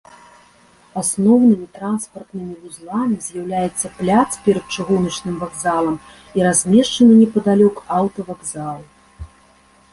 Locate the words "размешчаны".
6.51-7.13